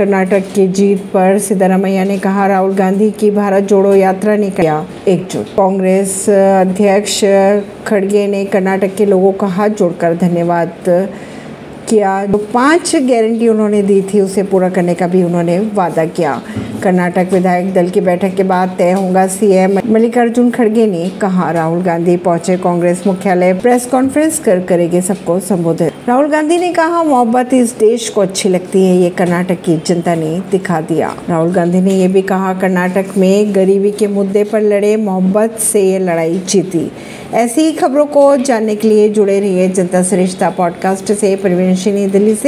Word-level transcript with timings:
कर्नाटक 0.00 0.44
की 0.54 0.66
जीत 0.68 0.98
पर 1.14 1.38
सिद्धारामैया 1.38 2.04
ने 2.04 2.18
कहा, 2.18 2.46
राहुल 2.46 2.74
गांधी 2.74 3.10
की 3.10 3.30
भारत 3.30 3.64
जोड़ो 3.64 3.94
यात्रा 3.94 4.36
ने 4.36 4.48
किया 4.50 4.76
एकजुट। 5.08 5.46
कांग्रेस 5.46 6.28
अध्यक्ष 6.30 7.20
खड़गे 7.86 8.26
ने 8.26 8.44
कर्नाटक 8.44 8.94
के 8.96 9.06
लोगों 9.06 9.32
का 9.32 9.46
हाथ 9.46 9.68
जोड़कर 9.68 10.14
धन्यवाद 10.16 10.72
किया। 11.88 12.24
जो 12.26 12.38
पाँच 12.54 12.96
गारंटी 12.96 13.48
उन्होंने 13.48 13.82
दी 13.82 14.00
थी, 14.02 14.20
उसे 14.20 14.42
पूरा 14.42 14.68
करने 14.68 14.94
का 14.94 15.06
भी 15.06 15.22
उन्होंने 15.22 15.58
वादा 15.74 16.04
किया। 16.06 16.40
कर्नाटक 16.82 17.28
विधायक 17.32 17.74
दल 17.74 17.88
की 17.88 18.00
बैठक 18.00 18.34
के 18.34 18.42
बाद 18.42 18.74
तय 18.78 18.90
होगा 18.90 19.26
सीएम 19.26 19.80
मल्लिकार्जुन 19.86 20.50
खड़गे 20.50 20.86
ने 20.86 21.10
कहा। 21.20 21.50
राहुल 21.50 21.82
गांधी 21.82 22.16
पहुँचे 22.16 22.56
कांग्रेस 22.56 23.02
मुख्यालय, 23.06 23.54
प्रेस 23.54 23.86
कॉन्फ्रेंस 23.86 24.38
कर 24.38 24.60
करेंगे 24.60 25.00
सबको 25.00 25.40
संबोधित। 25.40 25.92
राहुल 26.08 26.30
गांधी 26.30 26.58
ने 26.58 26.72
कहा, 26.72 27.02
मोहब्बत 27.02 27.54
इस 27.54 27.78
देश 27.78 28.08
को 28.08 28.20
अच्छी 28.20 28.48
लगती 28.48 28.86
है, 28.86 28.96
ये 28.96 29.10
कर्नाटक 29.10 29.54
की 29.54 29.82
जनता 29.86 30.14
ने 30.14 30.42
दिखा 30.50 30.80
दिया। 30.80 31.14
राहुल 31.28 31.52
गांधी 31.52 31.80
ने 31.80 31.94
यह 31.94 32.08
भी 32.08 32.22
कहा, 32.22 32.54
कर्नाटक 32.54 33.06
में 33.16 33.54
गरीबी 33.54 33.90
के 33.90 34.06
मुद्दे 34.08 34.44
पर 34.44 34.60
लड़े, 34.60 34.96
मोहब्बत 34.96 35.58
से 35.58 35.82
ये 35.82 35.98
लड़ाई 35.98 36.42
जीती। 36.48 36.92
ऐसी 37.34 37.60
ही 37.60 37.72
खबरों 37.72 38.06
को 38.06 38.36
जानने 38.36 38.76
के 38.76 38.88
लिए 38.88 39.08
जुड़े 39.08 39.40
रहिए 39.40 39.68
जनता 39.68 40.02
सरिश्ता 40.02 40.50
पॉडकास्ट 40.50 41.12
से। 41.12 41.36
परवीन 41.36 41.74
दिल्ली 42.10 42.34
से। 42.34 42.38